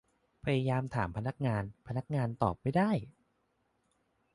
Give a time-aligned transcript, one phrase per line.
[0.43, 2.91] พยายามถามพนักงาน พนักงานตอบไม่ได้